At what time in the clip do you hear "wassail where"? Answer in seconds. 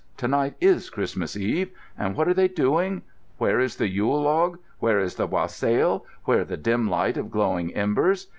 5.27-6.43